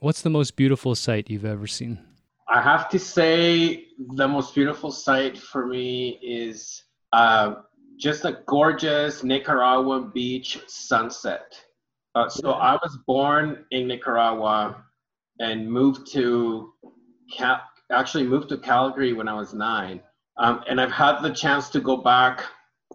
[0.00, 1.98] What's the most beautiful sight you've ever seen?
[2.48, 7.56] I have to say the most beautiful sight for me is uh,
[7.98, 11.54] just a gorgeous Nicaraguan beach sunset.
[12.14, 14.82] Uh, so I was born in Nicaragua
[15.38, 16.72] and moved to
[17.36, 17.62] Cal-
[17.92, 20.00] actually moved to Calgary when I was nine.
[20.38, 22.42] Um, and I've had the chance to go back.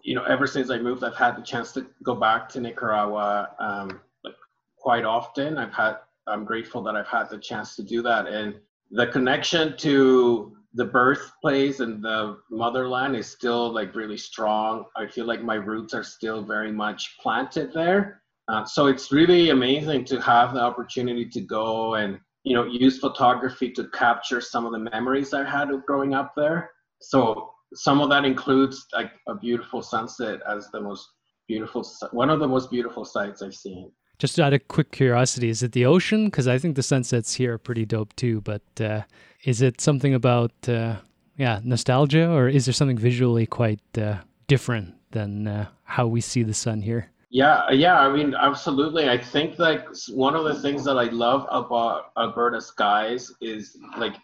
[0.02, 3.50] You know, ever since I moved, I've had the chance to go back to Nicaragua
[3.60, 4.34] um, like
[4.76, 5.56] quite often.
[5.56, 5.98] I've had.
[6.26, 8.54] I'm grateful that I've had the chance to do that, and
[8.90, 14.84] the connection to the birthplace and the motherland is still like really strong.
[14.96, 18.22] I feel like my roots are still very much planted there.
[18.48, 22.98] Uh, so it's really amazing to have the opportunity to go and you know use
[22.98, 26.70] photography to capture some of the memories I had of growing up there.
[27.00, 31.08] So some of that includes like a beautiful sunset as the most
[31.48, 33.90] beautiful one of the most beautiful sights I've seen.
[34.18, 36.26] Just out of quick curiosity, is it the ocean?
[36.26, 38.40] Because I think the sunsets here are pretty dope too.
[38.40, 39.02] But uh,
[39.44, 40.96] is it something about uh,
[41.36, 46.42] yeah nostalgia, or is there something visually quite uh, different than uh, how we see
[46.42, 47.10] the sun here?
[47.30, 47.98] Yeah, yeah.
[47.98, 49.10] I mean, absolutely.
[49.10, 54.14] I think like one of the things that I love about Alberta skies is like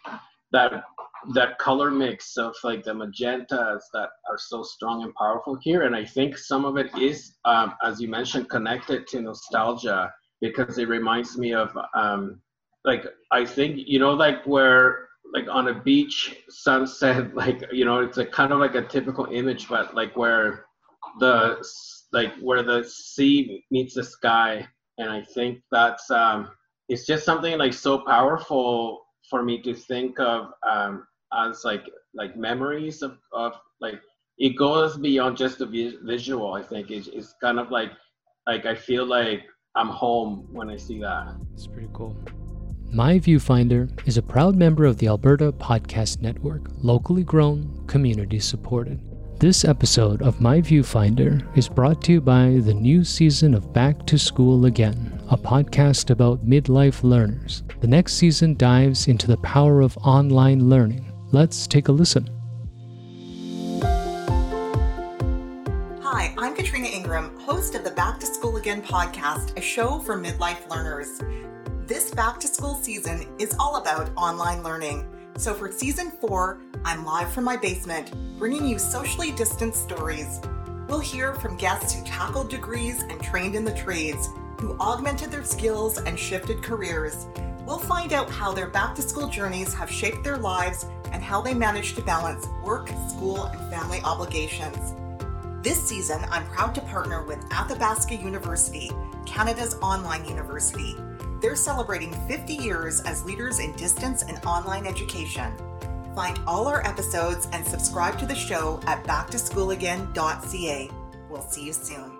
[0.51, 0.83] that
[1.33, 5.95] that color mix of like the magentas that are so strong and powerful here and
[5.95, 10.89] i think some of it is um, as you mentioned connected to nostalgia because it
[10.89, 12.41] reminds me of um,
[12.85, 17.99] like i think you know like where like on a beach sunset like you know
[17.99, 20.65] it's a kind of like a typical image but like where
[21.19, 21.63] the
[22.11, 24.65] like where the sea meets the sky
[24.97, 26.49] and i think that's um
[26.89, 31.05] it's just something like so powerful for me to think of um
[31.37, 33.99] as like like memories of, of like
[34.37, 37.91] it goes beyond just the visual i think it's, it's kind of like
[38.47, 39.43] like i feel like
[39.75, 42.15] i'm home when i see that it's pretty cool
[42.91, 49.01] my Viewfinder is a proud member of the Alberta Podcast Network, locally grown, community supported.
[49.39, 54.05] This episode of My Viewfinder is brought to you by the new season of Back
[54.05, 57.63] to School Again, a podcast about midlife learners.
[57.81, 62.29] The next season dives into the power of online learning Let's take a listen.
[66.03, 70.15] Hi, I'm Katrina Ingram, host of the Back to School Again podcast, a show for
[70.15, 71.23] midlife learners.
[71.87, 75.07] This back to school season is all about online learning.
[75.35, 80.39] So for season four, I'm live from my basement, bringing you socially distanced stories.
[80.87, 84.29] We'll hear from guests who tackled degrees and trained in the trades,
[84.59, 87.25] who augmented their skills and shifted careers.
[87.65, 91.39] We'll find out how their back to school journeys have shaped their lives and how
[91.39, 94.93] they manage to balance work, school, and family obligations.
[95.63, 98.91] This season, I'm proud to partner with Athabasca University,
[99.25, 100.97] Canada's online university.
[101.41, 105.53] They're celebrating 50 years as leaders in distance and online education.
[106.15, 110.89] Find all our episodes and subscribe to the show at backtoschoolagain.ca.
[111.29, 112.12] We'll see you soon.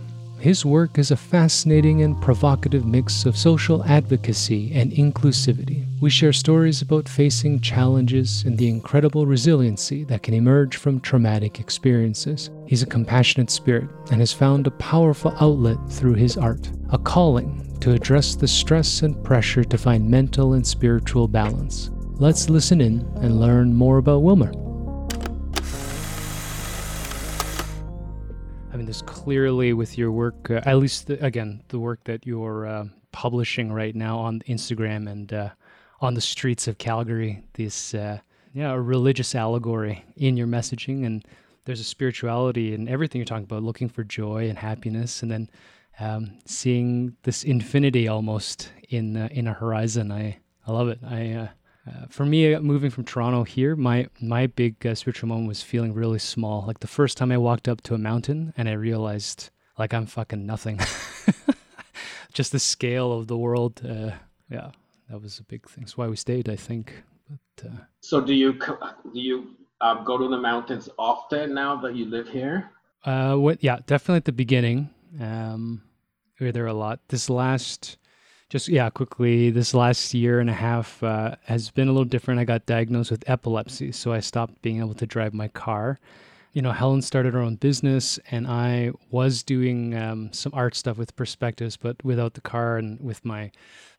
[0.48, 5.84] His work is a fascinating and provocative mix of social advocacy and inclusivity.
[6.00, 11.60] We share stories about facing challenges and the incredible resiliency that can emerge from traumatic
[11.60, 12.48] experiences.
[12.66, 17.76] He's a compassionate spirit and has found a powerful outlet through his art, a calling
[17.80, 21.90] to address the stress and pressure to find mental and spiritual balance.
[22.14, 24.52] Let's listen in and learn more about Wilmer.
[28.78, 32.64] Mean, there's clearly with your work, uh, at least the, again, the work that you're
[32.66, 35.50] uh, publishing right now on Instagram and uh,
[36.00, 38.18] on the streets of Calgary, this uh,
[38.54, 41.24] yeah, a religious allegory in your messaging, and
[41.64, 45.50] there's a spirituality in everything you're talking about, looking for joy and happiness, and then
[45.98, 50.12] um, seeing this infinity almost in uh, in a horizon.
[50.12, 50.38] I
[50.68, 51.00] I love it.
[51.04, 51.50] I
[51.88, 55.62] uh, for me, uh, moving from Toronto here, my my big uh, spiritual moment was
[55.62, 56.64] feeling really small.
[56.66, 60.06] Like the first time I walked up to a mountain and I realized like I'm
[60.06, 60.80] fucking nothing.
[62.32, 63.80] Just the scale of the world.
[63.84, 64.12] Uh,
[64.50, 64.70] yeah,
[65.08, 65.84] that was a big thing.
[65.84, 67.04] That's why we stayed, I think.
[67.28, 71.94] But uh, so, do you do you um, go to the mountains often now that
[71.94, 72.70] you live here?
[73.04, 73.62] Uh, what?
[73.62, 74.90] Yeah, definitely at the beginning.
[75.20, 75.82] Um,
[76.38, 77.00] we were there a lot.
[77.08, 77.96] This last,
[78.48, 79.50] just yeah, quickly.
[79.50, 82.40] This last year and a half uh, has been a little different.
[82.40, 85.98] I got diagnosed with epilepsy, so I stopped being able to drive my car.
[86.54, 90.96] you know, Helen started her own business, and I was doing um, some art stuff
[90.96, 93.52] with perspectives, but without the car and with my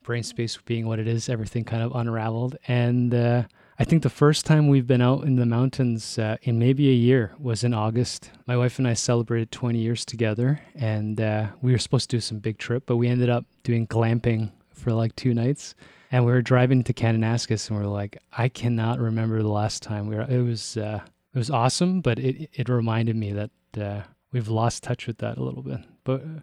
[0.04, 2.58] brain space being what it is, everything kind of unraveled.
[2.68, 3.44] And uh,
[3.82, 6.94] I think the first time we've been out in the mountains uh, in maybe a
[6.94, 8.30] year was in August.
[8.46, 12.20] My wife and I celebrated 20 years together, and uh, we were supposed to do
[12.20, 15.76] some big trip, but we ended up doing glamping for like two nights.
[16.12, 19.82] And we were driving to Kananaskis, and we are like, I cannot remember the last
[19.82, 20.24] time we were.
[20.24, 21.00] It was uh,
[21.34, 24.02] it was awesome, but it it reminded me that uh,
[24.34, 25.80] we've lost touch with that a little bit.
[26.04, 26.40] But uh,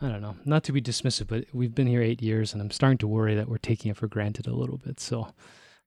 [0.00, 2.72] I don't know, not to be dismissive, but we've been here eight years, and I'm
[2.72, 4.98] starting to worry that we're taking it for granted a little bit.
[4.98, 5.28] So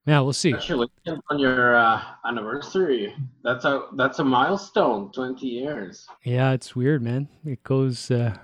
[0.06, 0.54] yeah, we'll see.
[0.54, 0.88] Actually,
[1.30, 3.14] on your uh, anniversary,
[3.44, 5.12] that's a that's a milestone.
[5.12, 6.06] Twenty years.
[6.24, 7.28] Yeah, it's weird, man.
[7.44, 8.36] It goes uh,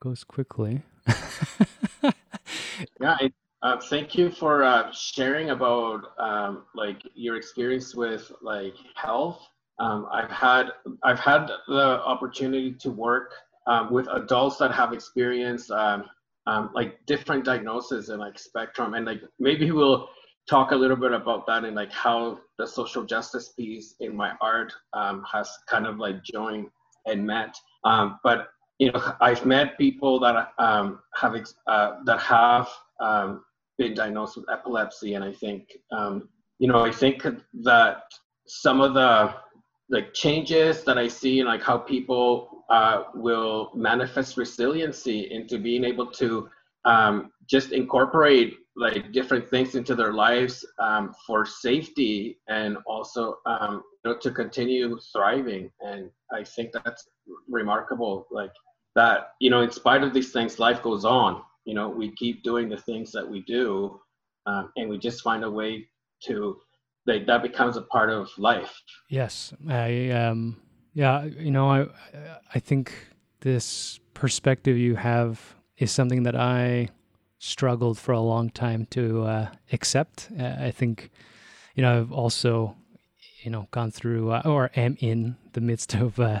[0.00, 0.82] goes quickly.
[3.00, 3.32] yeah, it,
[3.62, 9.40] uh, thank you for uh, sharing about um, like your experience with like health.
[9.78, 10.70] Um, I've had
[11.02, 13.32] I've had the opportunity to work
[13.66, 16.04] um, with adults that have experienced um,
[16.46, 20.10] um, like different diagnoses and like spectrum, and like maybe we'll
[20.48, 24.32] talk a little bit about that and like how the social justice piece in my
[24.40, 26.68] art um, has kind of like joined
[27.06, 27.54] and met.
[27.84, 28.48] Um, but
[28.78, 31.36] you know, I've met people that um, have
[31.66, 32.68] uh, that have
[33.00, 33.44] um,
[33.78, 37.26] been diagnosed with epilepsy, and I think um, you know, I think
[37.62, 38.02] that
[38.46, 39.34] some of the
[39.90, 45.84] like changes that I see and like how people uh, will manifest resiliency into being
[45.84, 46.48] able to
[46.84, 53.82] um, just incorporate like different things into their lives um, for safety and also um,
[54.04, 55.70] you know, to continue thriving.
[55.80, 57.08] And I think that's
[57.48, 58.26] remarkable.
[58.30, 58.50] Like
[58.96, 61.42] that, you know, in spite of these things, life goes on.
[61.64, 64.00] You know, we keep doing the things that we do,
[64.46, 65.88] um, and we just find a way
[66.24, 66.58] to
[67.06, 68.82] like that becomes a part of life.
[69.08, 70.60] Yes, I um,
[70.92, 71.86] yeah, you know, I
[72.54, 72.92] I think
[73.40, 75.40] this perspective you have
[75.78, 76.88] is something that I
[77.44, 80.30] struggled for a long time to uh, accept.
[80.38, 81.10] Uh, I think,
[81.74, 82.74] you know, I've also,
[83.42, 86.40] you know, gone through uh, or am in the midst of uh,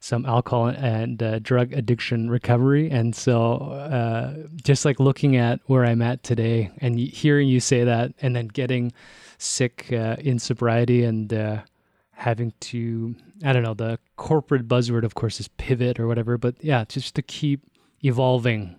[0.00, 2.90] some alcohol and uh, drug addiction recovery.
[2.90, 7.84] And so, uh, just like looking at where I'm at today and hearing you say
[7.84, 8.92] that, and then getting
[9.38, 11.62] sick in sobriety and
[12.12, 13.14] having to,
[13.44, 17.14] I don't know, the corporate buzzword, of course, is pivot or whatever, but yeah, just
[17.14, 17.62] to keep
[18.04, 18.76] evolving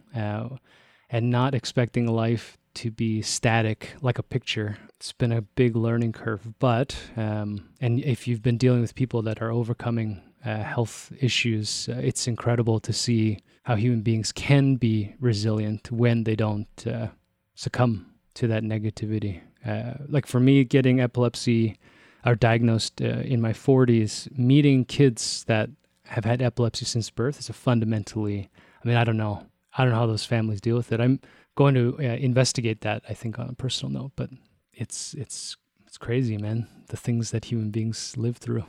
[1.12, 4.78] and not expecting life to be static like a picture.
[4.96, 9.22] It's been a big learning curve, but um, and if you've been dealing with people
[9.24, 14.76] that are overcoming uh, health issues, uh, it's incredible to see how human beings can
[14.76, 17.08] be resilient when they don't uh,
[17.56, 18.06] succumb
[18.36, 19.42] to that negativity.
[19.66, 21.78] Uh, like for me, getting epilepsy
[22.26, 25.70] or diagnosed uh, in my 40s, meeting kids that
[26.06, 28.50] have had epilepsy since birth is a fundamentally,
[28.84, 29.46] I mean, I don't know
[29.78, 31.00] I don't know how those families deal with it.
[31.00, 31.20] I'm
[31.56, 33.04] going to uh, investigate that.
[33.08, 34.30] I think on a personal note, but
[34.74, 36.68] it's it's it's crazy, man.
[36.88, 38.66] The things that human beings live through.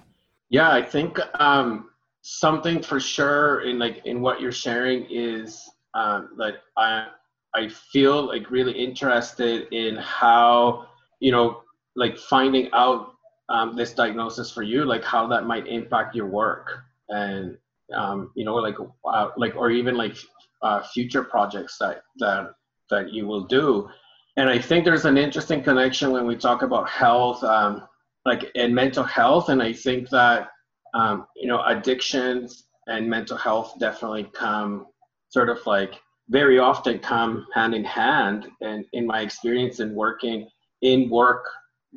[0.49, 1.90] Yeah, I think um,
[2.22, 7.08] something for sure in like in what you're sharing is um, that I
[7.54, 10.87] I feel like really interested in how
[11.20, 11.62] you know
[11.96, 13.14] like finding out
[13.49, 17.58] um, this diagnosis for you, like how that might impact your work and
[17.94, 20.16] um, you know like uh, like or even like
[20.62, 22.52] uh, future projects that that
[22.90, 23.88] that you will do.
[24.37, 27.87] And I think there's an interesting connection when we talk about health, um,
[28.25, 29.49] like and mental health.
[29.49, 30.49] And I think that
[30.95, 34.87] um, you know addictions and mental health definitely come
[35.28, 35.95] sort of like
[36.28, 38.49] very often come hand in hand.
[38.61, 40.49] And in my experience in working
[40.83, 41.45] in work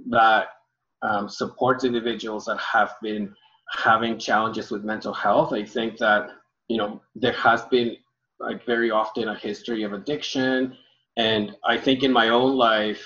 [0.09, 0.47] that
[1.01, 3.33] um, supports individuals that have been
[3.77, 6.29] having challenges with mental health, I think that
[6.67, 7.95] you know there has been
[8.39, 10.75] like very often a history of addiction.
[11.17, 13.05] And I think in my own life,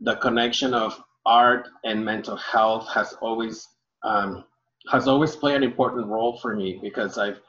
[0.00, 3.66] the connection of art and mental health has always
[4.02, 4.44] um,
[4.90, 7.40] has always played an important role for me because I've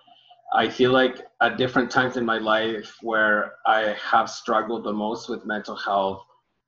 [0.53, 5.29] I feel like at different times in my life where I have struggled the most
[5.29, 6.25] with mental health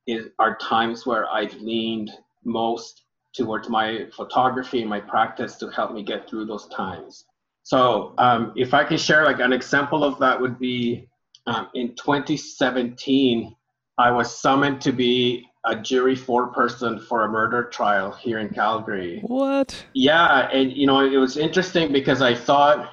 [0.07, 2.11] is are times where I've leaned
[2.45, 7.25] most towards my photography and my practice to help me get through those times.
[7.63, 11.07] So um, if I can share like an example of that would be
[11.47, 13.55] um, in 2017,
[13.97, 19.21] I was summoned to be a jury foreperson for a murder trial here in Calgary.
[19.25, 19.85] What?
[19.93, 22.91] Yeah, and you know it was interesting because I thought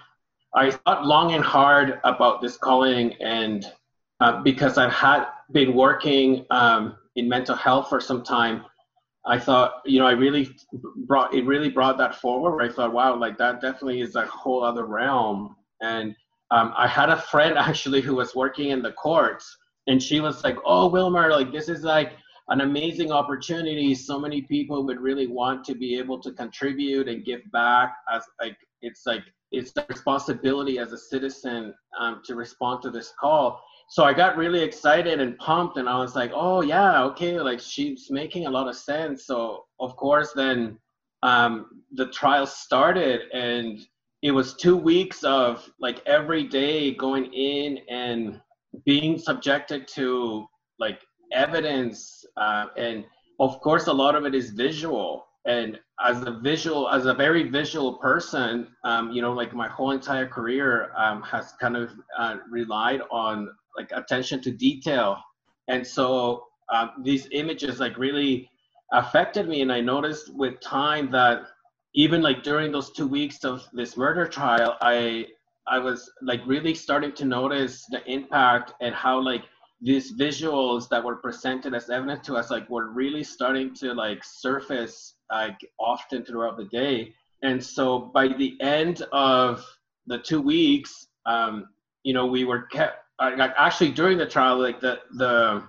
[0.54, 3.66] I thought long and hard about this calling, and
[4.20, 8.64] uh, because I've had been working um, in mental health for some time,
[9.26, 10.50] I thought, you know, I really
[11.06, 12.62] brought it really brought that forward.
[12.62, 15.56] I thought, wow, like that definitely is a whole other realm.
[15.82, 16.14] And
[16.50, 20.42] um, I had a friend actually who was working in the courts, and she was
[20.42, 22.12] like, "Oh, Wilmer, like this is like
[22.48, 23.94] an amazing opportunity.
[23.94, 27.94] So many people would really want to be able to contribute and give back.
[28.12, 29.22] As like it's like
[29.52, 34.36] it's the responsibility as a citizen um, to respond to this call." So I got
[34.36, 38.50] really excited and pumped, and I was like, "Oh yeah, okay, like she's making a
[38.50, 40.78] lot of sense." So of course, then
[41.24, 43.80] um, the trial started, and
[44.22, 48.40] it was two weeks of like every day going in and
[48.84, 50.46] being subjected to
[50.78, 51.00] like
[51.32, 53.04] evidence, uh, and
[53.40, 55.26] of course, a lot of it is visual.
[55.46, 59.90] And as a visual, as a very visual person, um, you know, like my whole
[59.90, 65.16] entire career um, has kind of uh, relied on like attention to detail.
[65.68, 68.48] And so um, these images like really
[68.92, 69.62] affected me.
[69.62, 71.42] And i noticed with time that
[71.94, 75.26] even like during those two weeks of this murder trial i
[75.66, 79.42] i was like really starting to notice the impact and how like
[79.80, 84.22] these visuals that were presented as evidence to us like were really starting to like
[84.22, 87.14] surface like often throughout the day.
[87.42, 89.64] And so by the end of
[90.06, 91.66] the two weeks um,
[92.02, 95.62] you know we were kept Uh, like actually during the trial, like the the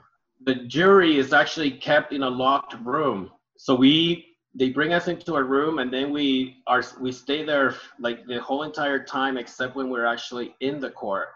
[0.46, 3.29] the jury is actually kept in a locked room.
[3.58, 7.75] So we they bring us into a room and then we are we stay there
[8.00, 11.29] like the whole entire time except when we're actually in the court.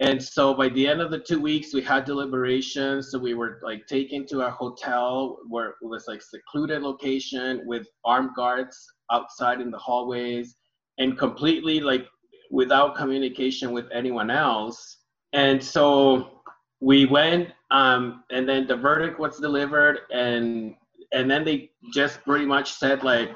[0.00, 3.10] And so by the end of the two weeks, we had deliberations.
[3.10, 7.86] So we were like taken to a hotel where it was like secluded location with
[8.04, 8.76] armed guards
[9.12, 10.56] outside in the hallways
[10.98, 12.06] and completely like
[12.50, 14.99] without communication with anyone else
[15.32, 16.40] and so
[16.80, 20.74] we went um, and then the verdict was delivered and
[21.12, 23.30] and then they just pretty much said like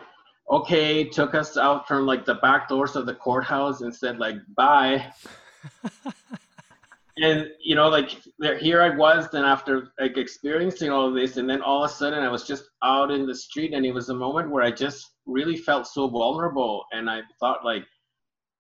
[0.51, 4.37] okay took us out from like the back doors of the courthouse and said like
[4.57, 5.05] bye.
[7.17, 11.37] And you know like there, here i was then after like experiencing all of this
[11.37, 13.93] and then all of a sudden i was just out in the street and it
[13.93, 17.85] was a moment where i just really felt so vulnerable and i thought like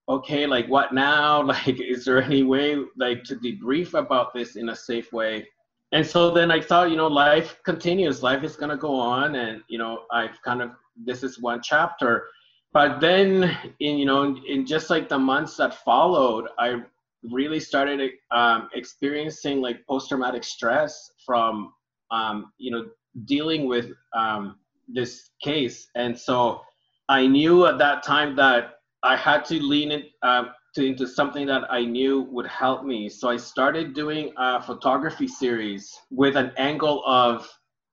[0.08, 1.42] okay, like what now?
[1.54, 5.46] Like, is there any way like to debrief about this in a safe way?
[5.92, 8.22] And so then I thought, you know, life continues.
[8.22, 12.26] Life is gonna go on, and you know, I've kind of this is one chapter.
[12.72, 16.82] But then, in you know, in just like the months that followed, I
[17.30, 21.72] really started um, experiencing like post-traumatic stress from
[22.10, 22.86] um, you know
[23.26, 24.56] dealing with um,
[24.88, 26.62] this case, and so
[27.08, 30.44] I knew at that time that I had to lean it uh,
[30.74, 33.10] to, into something that I knew would help me.
[33.10, 37.46] So I started doing a photography series with an angle of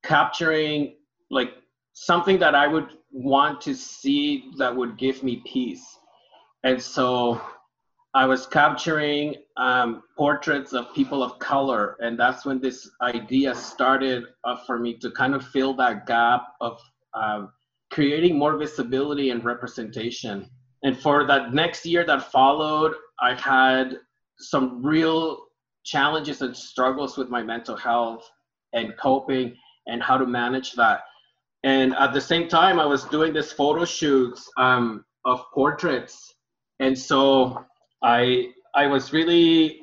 [0.03, 0.95] capturing
[1.29, 1.53] like
[1.93, 5.85] something that I would want to see that would give me peace.
[6.63, 7.41] And so
[8.13, 14.23] I was capturing um, portraits of people of color, and that's when this idea started
[14.43, 16.79] uh, for me to kind of fill that gap of
[17.13, 17.47] uh,
[17.89, 20.49] creating more visibility and representation
[20.83, 23.97] and for that next year that followed i had
[24.37, 25.45] some real
[25.83, 28.29] challenges and struggles with my mental health
[28.73, 29.55] and coping
[29.87, 31.01] and how to manage that.
[31.63, 36.33] And at the same time i was doing this photo shoots um, of portraits.
[36.79, 37.65] And so
[38.03, 39.81] i i was really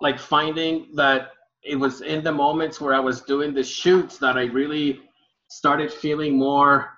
[0.00, 1.30] like finding that
[1.62, 5.00] it was in the moments where i was doing the shoots that i really
[5.48, 6.90] started feeling more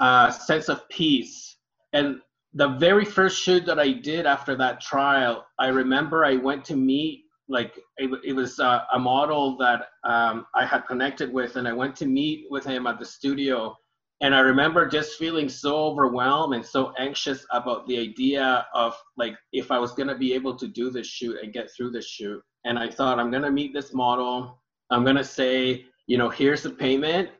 [0.00, 1.56] uh, sense of peace.
[1.92, 2.20] And
[2.54, 6.76] the very first shoot that I did after that trial, I remember I went to
[6.76, 11.66] meet like it, it was uh, a model that um, I had connected with, and
[11.68, 13.76] I went to meet with him at the studio.
[14.22, 19.34] And I remember just feeling so overwhelmed and so anxious about the idea of like
[19.52, 22.40] if I was gonna be able to do this shoot and get through this shoot.
[22.64, 24.62] And I thought I'm gonna meet this model.
[24.90, 27.30] I'm gonna say, you know, here's the payment,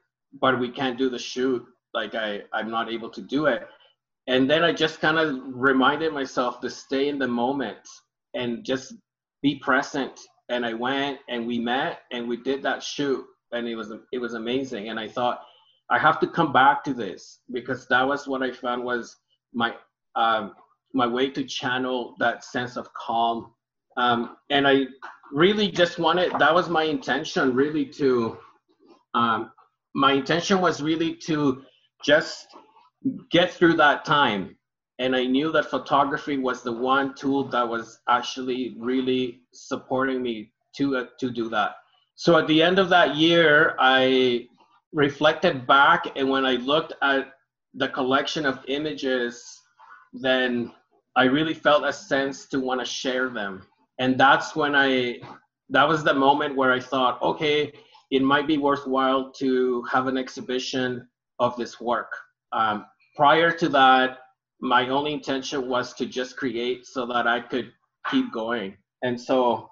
[0.41, 1.65] but we can't do the shoot.
[1.95, 3.69] Like I, I'm not able to do it
[4.27, 7.79] and then I just kind of reminded myself to stay in the moment
[8.35, 8.95] and just
[9.43, 10.19] be present.
[10.49, 14.19] And I went and we met and we did that shoot, and it was it
[14.19, 14.91] was amazing.
[14.91, 15.43] And I thought
[15.91, 19.17] I have to come back to this because that was what I found was
[19.53, 19.75] my
[20.15, 20.55] um,
[20.95, 23.53] my way to channel that sense of calm.
[23.97, 24.87] Um, and I
[25.33, 28.39] really just wanted that was my intention, really to
[29.15, 29.51] um,
[29.95, 31.63] my intention was really to
[32.05, 32.47] just
[33.31, 34.57] get through that time.
[34.99, 40.53] And I knew that photography was the one tool that was actually really supporting me
[40.77, 41.73] to uh, to do that.
[42.15, 44.47] So at the end of that year, I
[44.93, 47.33] reflected back and when I looked at
[47.75, 49.43] the collection of images,
[50.13, 50.73] then
[51.17, 53.63] I really felt a sense to want to share them.
[53.99, 55.21] And that's when I,
[55.71, 57.73] that was the moment where I thought, okay,
[58.11, 62.13] it might be worthwhile to have an exhibition of this work.
[62.53, 62.85] Um,
[63.17, 64.19] prior to that,
[64.61, 67.73] my only intention was to just create so that I could
[68.11, 68.77] keep going.
[69.03, 69.71] And so,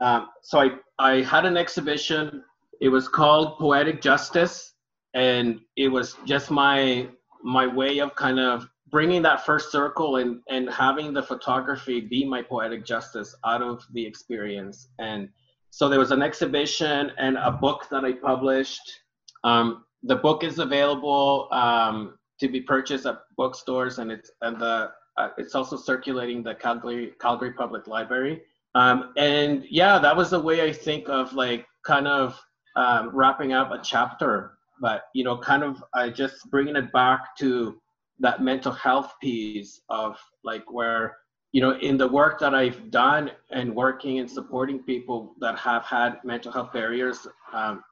[0.00, 2.42] um, so I, I had an exhibition.
[2.80, 4.74] It was called Poetic Justice,
[5.14, 7.08] and it was just my
[7.44, 12.24] my way of kind of bringing that first circle and and having the photography be
[12.24, 15.28] my poetic justice out of the experience and
[15.70, 19.00] so there was an exhibition and a book that i published
[19.44, 24.90] um, the book is available um, to be purchased at bookstores and it's and the
[25.16, 28.42] uh, it's also circulating the calgary calgary public library.
[28.74, 32.38] Um, and yeah that was the way i think of like kind of
[32.76, 34.58] um, wrapping up a chapter.
[34.80, 37.80] But you know kind of i just bringing it back to
[38.18, 41.18] that mental health piece of like where
[41.52, 45.84] you know in the work that i've done and working and supporting people that have
[45.84, 47.82] had mental health barriers um,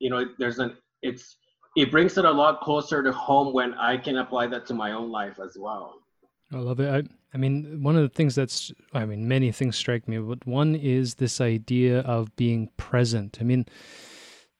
[0.00, 1.36] you know there's an it's
[1.76, 4.92] it brings it a lot closer to home when i can apply that to my
[4.92, 5.98] own life as well.
[6.52, 6.88] I love it.
[6.88, 7.02] I,
[7.34, 10.74] I mean one of the things that's i mean many things strike me but one
[10.74, 13.38] is this idea of being present.
[13.40, 13.66] I mean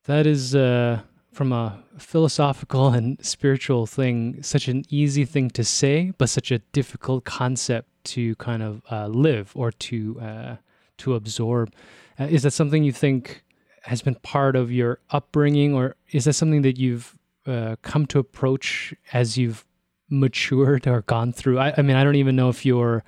[0.05, 1.03] that is uh
[1.33, 6.59] from a philosophical and spiritual thing, such an easy thing to say, but such a
[6.59, 10.57] difficult concept to kind of uh, live or to uh,
[10.99, 11.73] to absorb.
[12.21, 13.43] Uh, is that something you think
[13.83, 18.19] has been part of your upbringing, or is that something that you've uh, come to
[18.19, 19.65] approach as you've
[20.09, 21.59] matured or gone through?
[21.59, 23.03] I, I mean, I don't even know if you're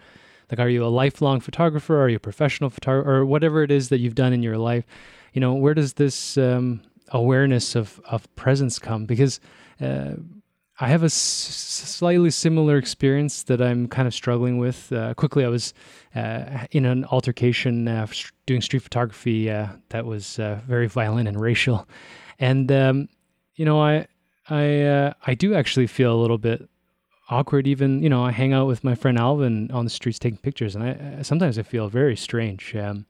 [0.51, 2.01] like, are you a lifelong photographer?
[2.01, 4.85] Are you a professional photographer, or whatever it is that you've done in your life?
[5.33, 9.41] You know, where does this um, awareness of of presence come because
[9.81, 10.13] uh,
[10.81, 14.93] I have a s- slightly similar experience that I'm kind of struggling with.
[14.93, 15.73] Uh, quickly, I was
[16.17, 18.07] uh, in an altercation uh,
[18.47, 21.89] doing street photography uh, that was uh, very violent and racial,
[22.41, 23.09] and um,
[23.55, 24.07] you know, I
[24.49, 26.69] I I do actually feel a little bit
[27.31, 27.69] awkward.
[27.69, 30.75] Even you know, I hang out with my friend Alvin on the streets taking pictures,
[30.75, 32.75] and I sometimes I feel very strange.
[32.75, 33.07] Um,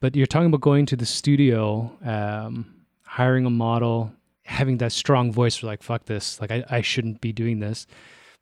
[0.00, 1.92] but you're talking about going to the studio.
[2.04, 4.12] Um, hiring a model,
[4.48, 7.86] having that strong voice for like, fuck this, like I, I shouldn't be doing this.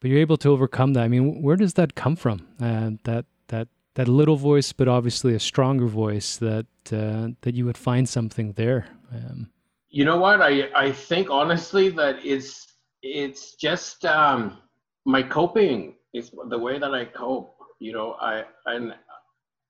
[0.00, 1.02] But you're able to overcome that.
[1.02, 2.46] I mean, where does that come from?
[2.60, 7.64] Uh, that that that little voice, but obviously a stronger voice that uh, that you
[7.64, 8.86] would find something there.
[9.12, 9.50] Um,
[9.88, 10.42] you know what?
[10.42, 14.58] I I think honestly that it's it's just um,
[15.04, 17.56] my coping is the way that I cope.
[17.78, 18.94] You know, I and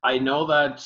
[0.03, 0.85] I know that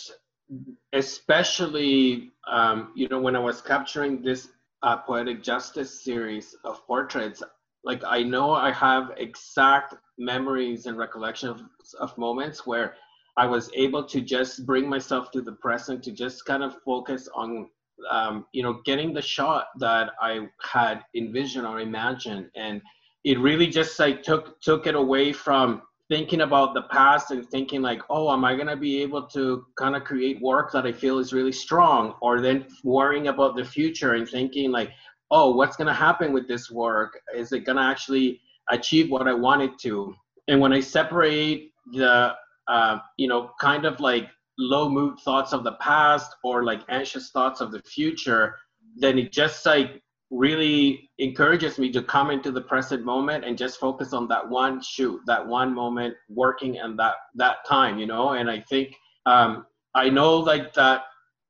[0.93, 4.49] especially um, you know when I was capturing this
[4.83, 7.43] uh, poetic justice series of portraits,
[7.85, 12.95] like I know I have exact memories and recollections of, of moments where
[13.37, 17.29] I was able to just bring myself to the present to just kind of focus
[17.35, 17.69] on
[18.11, 22.51] um, you know getting the shot that I had envisioned or imagined.
[22.57, 22.81] And
[23.25, 27.81] it really just like took took it away from thinking about the past and thinking
[27.81, 30.93] like oh am i going to be able to kind of create work that i
[30.93, 32.15] feel is really strong?
[32.21, 34.91] Or then worrying about the future and thinking like
[35.31, 37.19] oh what's going to happen with this work?
[37.35, 40.15] Is it going to actually achieve what i wanted to?
[40.49, 42.35] And when i separate the
[42.69, 47.31] uh, you know kind of like low mood thoughts of the past or like anxious
[47.31, 48.57] thoughts of the future
[48.97, 53.81] then it just like really encourages me to come into the present moment and just
[53.81, 58.31] focus on that one shoot that one moment working and that that time you know?
[58.31, 58.95] And i think
[59.27, 61.03] um, i know like that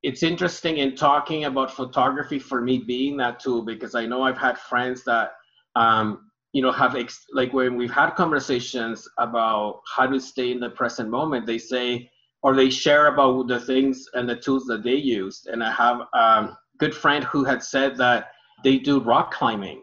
[0.02, 4.38] it's interesting in talking about photography for me being that tool because i know i've
[4.38, 5.32] had friends that
[5.76, 10.58] um, you know have ex- like when we've had conversations about how to stay in
[10.58, 12.10] the present moment they say
[12.42, 15.46] or they share about the things and the tools that they used.
[15.48, 18.30] And i have a um, good friend who had said that
[18.64, 19.83] they do rock climbing,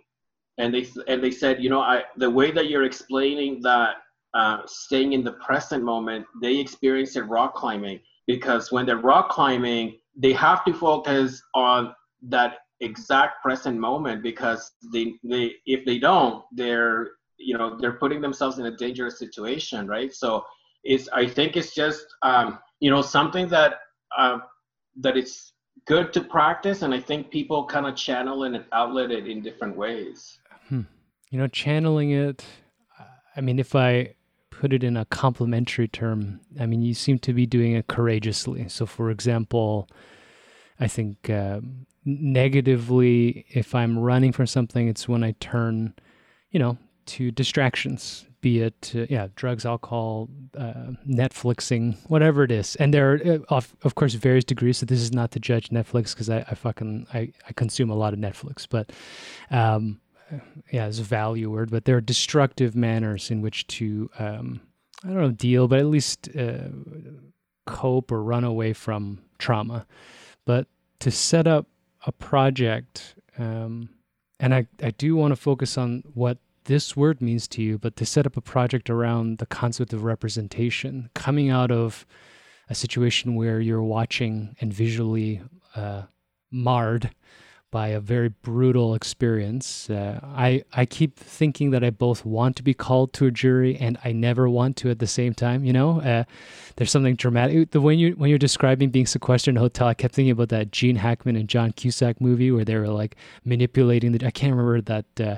[0.58, 3.96] and they and they said, you know, I the way that you're explaining that
[4.34, 9.30] uh, staying in the present moment, they experience it rock climbing because when they're rock
[9.30, 15.98] climbing, they have to focus on that exact present moment because they they if they
[15.98, 20.14] don't, they're you know they're putting themselves in a dangerous situation, right?
[20.14, 20.46] So
[20.84, 23.80] it's I think it's just um, you know something that
[24.18, 24.40] uh,
[24.98, 25.54] that it's
[25.88, 29.76] good to practice and i think people kind of channel and outlet it in different
[29.76, 30.40] ways.
[30.70, 30.82] Hmm.
[31.30, 32.44] you know channeling it
[33.36, 34.14] i mean if i
[34.50, 38.68] put it in a complimentary term i mean you seem to be doing it courageously.
[38.70, 39.90] So for example
[40.80, 45.94] I think um, negatively, if I'm running from something, it's when I turn,
[46.52, 52.76] you know, to distractions, be it uh, yeah, drugs, alcohol, uh, Netflixing, whatever it is.
[52.78, 54.78] And there are uh, of, of course various degrees.
[54.78, 57.96] So this is not to judge Netflix because I, I fucking I, I consume a
[57.96, 58.92] lot of Netflix, but
[59.50, 60.00] um,
[60.72, 61.72] yeah, it's a value word.
[61.72, 64.62] But there are destructive manners in which to um,
[65.04, 66.70] I don't know deal, but at least uh,
[67.66, 69.86] cope or run away from trauma.
[70.46, 70.68] But
[71.00, 71.68] to set up
[72.06, 73.90] a project, um,
[74.40, 77.96] and I, I do want to focus on what this word means to you, but
[77.96, 82.06] to set up a project around the concept of representation, coming out of
[82.70, 85.42] a situation where you're watching and visually
[85.76, 86.04] uh,
[86.52, 87.12] marred
[87.70, 89.90] by a very brutal experience.
[89.90, 93.76] Uh, I I keep thinking that I both want to be called to a jury
[93.78, 95.66] and I never want to at the same time.
[95.66, 96.24] You know, uh,
[96.76, 97.72] there's something dramatic.
[97.72, 100.50] The when you when you're describing being sequestered in a hotel, I kept thinking about
[100.50, 104.26] that Gene Hackman and John Cusack movie where they were like manipulating the.
[104.26, 105.06] I can't remember that.
[105.20, 105.38] Uh,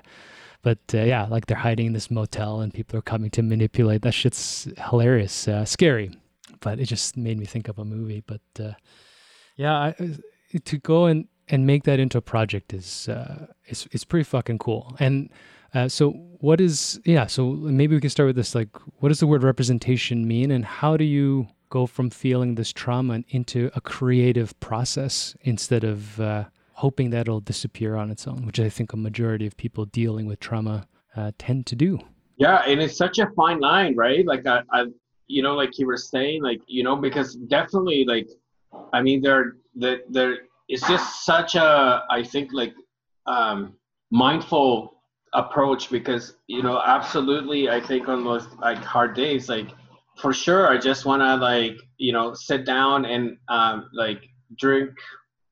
[0.62, 4.02] but uh, yeah, like they're hiding in this motel and people are coming to manipulate.
[4.02, 6.12] That shit's hilarious, uh, scary,
[6.60, 8.24] but it just made me think of a movie.
[8.26, 8.74] But uh,
[9.56, 9.96] yeah, I,
[10.58, 14.60] to go and and make that into a project is uh, is is pretty fucking
[14.60, 14.96] cool.
[15.00, 15.30] And
[15.74, 17.28] uh, so, what is yeah?
[17.28, 18.56] So maybe we can start with this.
[18.56, 18.70] Like,
[19.00, 23.24] what does the word representation mean, and how do you go from feeling this trauma
[23.30, 26.46] into a creative process instead of uh,
[26.80, 30.26] hoping that it'll disappear on its own, which I think a majority of people dealing
[30.26, 32.00] with trauma uh, tend to do.
[32.38, 34.26] Yeah, and it's such a fine line, right?
[34.26, 34.86] Like I, I,
[35.28, 38.28] you know, like you were saying, like you know, because definitely, like,
[38.94, 40.38] I mean, there, there, there
[40.70, 42.74] it's just such a i think like
[43.26, 43.74] um,
[44.12, 45.02] mindful
[45.34, 49.70] approach because you know absolutely i think on those like hard days like
[50.18, 54.22] for sure i just want to like you know sit down and um, like
[54.58, 54.92] drink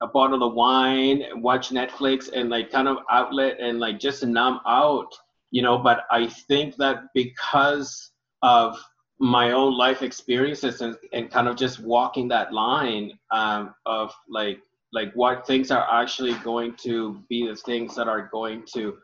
[0.01, 4.59] a bottle of wine watch netflix and like kind of outlet and like just numb
[4.67, 5.11] out
[5.51, 8.77] you know but i think that because of
[9.19, 14.59] my own life experiences and, and kind of just walking that line um, of like
[14.93, 18.95] like what things are actually going to be the things that are going to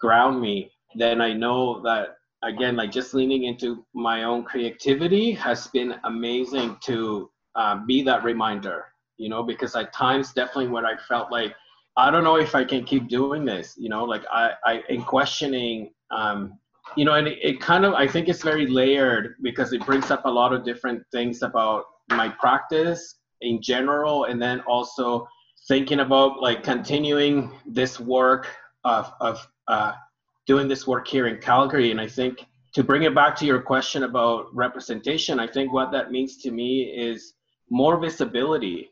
[0.00, 5.68] ground me then i know that again like just leaning into my own creativity has
[5.68, 8.86] been amazing to uh, be that reminder
[9.20, 11.54] you know because at times definitely when i felt like
[11.96, 15.02] i don't know if i can keep doing this you know like i i in
[15.02, 16.58] questioning um
[16.96, 20.10] you know and it, it kind of i think it's very layered because it brings
[20.10, 25.28] up a lot of different things about my practice in general and then also
[25.68, 28.48] thinking about like continuing this work
[28.84, 29.92] of, of uh,
[30.46, 31.90] doing this work here in calgary.
[31.90, 35.92] And i think to bring it back to your question about representation i think what
[35.92, 37.34] that means to me is
[37.70, 38.90] more visibility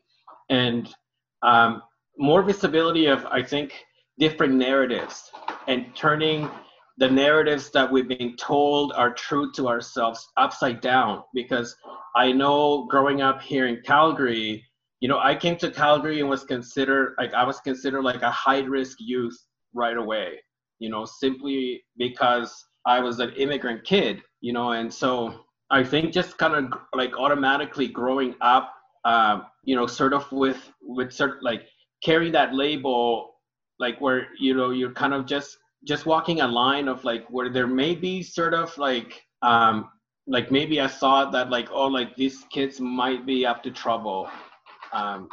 [0.49, 0.93] and
[1.41, 1.81] um,
[2.17, 3.73] more visibility of i think
[4.17, 5.31] different narratives
[5.67, 6.49] and turning
[6.97, 11.23] the narratives that we've been told are true to ourselves upside down.
[11.33, 11.73] Because
[12.15, 14.63] i know growing up here in calgary
[14.99, 18.31] you know i came to calgary and was considered like i was considered like a
[18.31, 19.37] high risk youth
[19.73, 20.39] right away
[20.79, 26.11] you know simply because i was an immigrant kid you know and so i think
[26.11, 28.73] just kind of like automatically growing up
[29.05, 31.67] um, you know sort of with with certain like
[32.03, 33.35] carrying that label
[33.79, 37.49] like where you know you're kind of just just walking a line of like where
[37.49, 39.89] there may be sort of like um
[40.27, 44.29] like maybe I thought that like oh like these kids might be up to trouble,
[44.93, 45.29] um,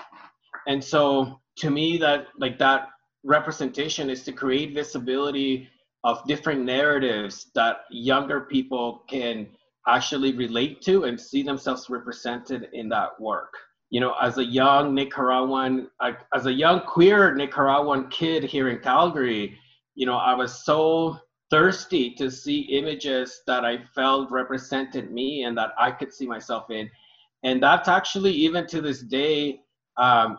[0.67, 2.89] and so to me that like that
[3.25, 5.69] representation is to create visibility
[6.05, 9.49] of different narratives that younger people can
[9.89, 13.53] actually relate to and see themselves represented in that work.
[13.91, 15.89] You know, as a young Nicaraguan,
[16.35, 19.57] as a young queer Nicaraguan kid here in Calgary,
[19.95, 21.19] you know, I was so
[21.51, 26.71] thirsty to see images that I felt represented me and that I could see myself
[26.71, 26.91] in.
[27.45, 29.61] And that's actually, even to this day,
[29.97, 30.39] um,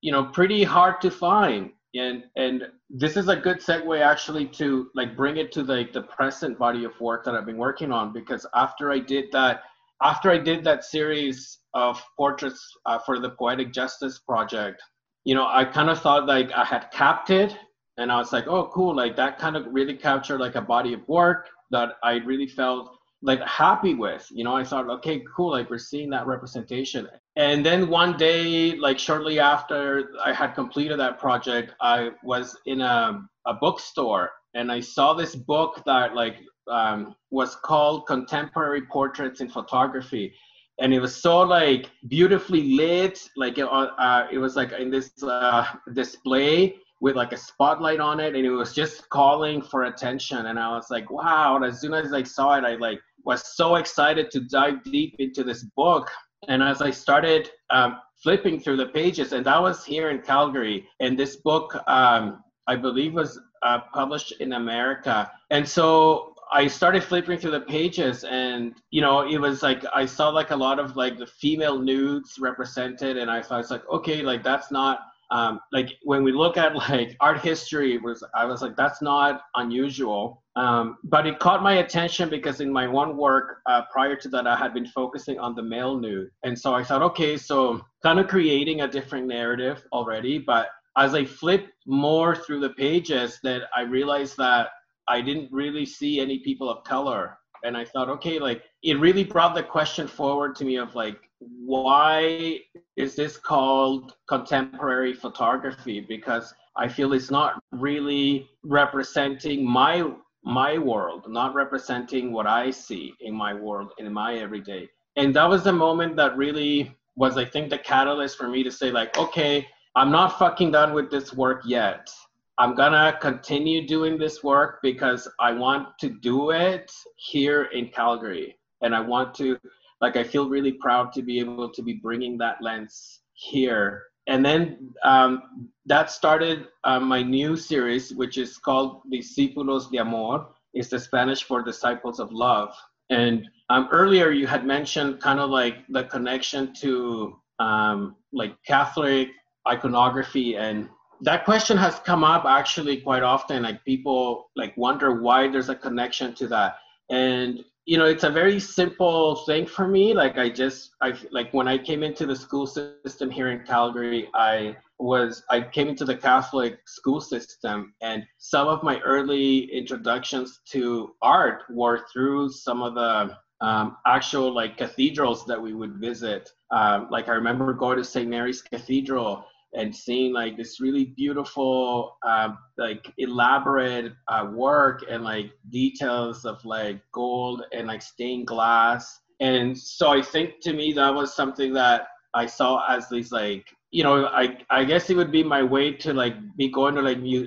[0.00, 1.70] you know, pretty hard to find.
[1.94, 6.02] And, and this is a good segue actually to like bring it to the, the
[6.02, 9.62] present body of work that I've been working on because after I did that,
[10.02, 14.82] after I did that series of portraits uh, for the Poetic Justice Project,
[15.24, 17.56] you know, I kind of thought like I had capped it
[17.96, 18.94] and I was like, oh, cool.
[18.94, 22.96] Like that kind of really captured like a body of work that I really felt
[23.22, 24.26] like happy with.
[24.30, 25.50] You know, I thought, okay, cool.
[25.50, 27.08] Like we're seeing that representation.
[27.38, 32.80] And then one day, like shortly after I had completed that project, I was in
[32.80, 39.40] a, a bookstore and I saw this book that like um, was called Contemporary Portraits
[39.40, 40.34] in Photography.
[40.80, 45.10] and it was so like beautifully lit like it, uh, it was like in this
[45.22, 50.46] uh, display with like a spotlight on it and it was just calling for attention.
[50.46, 51.54] And i was like wow.
[51.54, 55.14] And as soon as i saw it i like was so excited to dive deep
[55.20, 56.10] into this book
[56.46, 60.86] and as i started um, flipping through the pages and that was here in calgary
[61.00, 65.30] and this book um, i believe was uh, published in america.
[65.50, 70.06] And so I started flipping through the pages and you know it was like I
[70.06, 73.86] saw like a lot of like the female nudes represented and I thought it's like
[73.90, 78.44] okay like that's not um, like when we look at like art history was I
[78.44, 80.42] was like that's not unusual.
[80.56, 84.46] Um, but it caught my attention because in my one work uh, prior to that
[84.46, 86.30] I had been focusing on the male nude.
[86.42, 90.38] And so I thought okay so kind of creating a different narrative already.
[90.38, 94.68] But as I flipped more through the pages that I realized that
[95.08, 97.38] I didn't really see any people of color.
[97.64, 101.18] And I thought, okay, like it really brought the question forward to me of like,
[101.40, 102.60] why
[102.96, 106.00] is this called contemporary photography?
[106.00, 110.10] Because I feel it's not really representing my
[110.44, 114.88] my world, not representing what I see in my world in my everyday.
[115.16, 118.70] And that was the moment that really was, I think, the catalyst for me to
[118.70, 122.08] say, like, okay, I'm not fucking done with this work yet.
[122.56, 128.56] I'm gonna continue doing this work because I want to do it here in Calgary,
[128.80, 129.58] and I want to,
[130.00, 134.04] like, I feel really proud to be able to be bringing that lens here.
[134.26, 140.48] And then um, that started uh, my new series, which is called Discípulos de Amor.
[140.74, 142.74] It's the Spanish for Disciples of Love.
[143.10, 149.28] And um, earlier you had mentioned kind of like the connection to um, like Catholic
[149.68, 150.88] iconography and
[151.20, 155.74] that question has come up actually quite often like people like wonder why there's a
[155.74, 156.76] connection to that
[157.10, 160.12] and you know it's a very simple thing for me.
[160.12, 164.28] Like i just i like when i came into the school system here in calgary
[164.34, 170.60] i was i came into the catholic school system and some of my early introductions
[170.72, 176.50] to art were through some of the um, actual like cathedrals that we would visit.
[176.70, 182.16] Um, like i remember going to st mary's cathedral and seeing like this really beautiful
[182.26, 189.20] uh, like elaborate uh, work and like details of like gold and like stained glass.
[189.40, 193.64] And so i think to me that was something that i saw as this like
[193.92, 197.02] you know i i guess it would be my way to like be going to
[197.02, 197.46] like mu-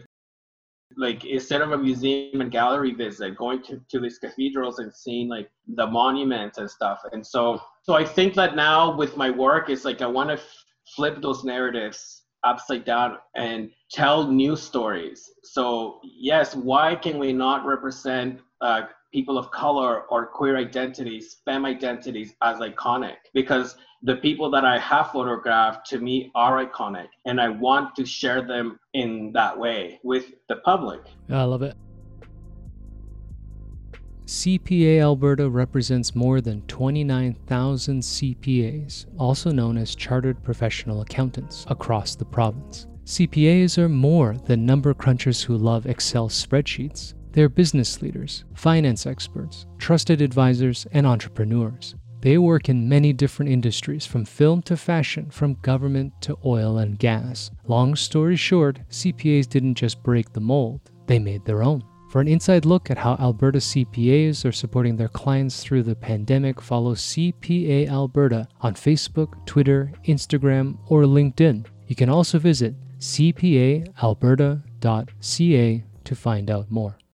[0.95, 5.27] like instead of a museum and gallery visit going to, to these cathedrals and seeing
[5.27, 7.01] like the monuments and stuff.
[7.11, 10.39] And so so i think that now with my work it's like i want to
[10.95, 15.31] flip those narratives upside down and tell new stories.
[15.43, 21.65] So, yes, why can we not represent uh, people of color or queer identities, femme
[21.65, 23.15] identities as iconic?
[23.33, 28.05] Because the people that I have photographed to me are iconic, and I want to
[28.05, 31.01] share them in that way with the public.
[31.29, 31.75] I love it.
[34.31, 42.23] CPA Alberta represents more than 29,000 CPAs, also known as Chartered Professional Accountants, across the
[42.23, 42.87] province.
[43.03, 47.13] CPAs are more than number crunchers who love Excel spreadsheets.
[47.33, 51.95] They're business leaders, finance experts, trusted advisors, and entrepreneurs.
[52.21, 56.97] They work in many different industries from film to fashion, from government to oil and
[56.97, 57.51] gas.
[57.67, 61.83] Long story short, CPAs didn't just break the mold, they made their own.
[62.11, 66.59] For an inside look at how Alberta CPAs are supporting their clients through the pandemic,
[66.59, 71.65] follow CPA Alberta on Facebook, Twitter, Instagram, or LinkedIn.
[71.87, 76.97] You can also visit cpaalberta.ca to find out more.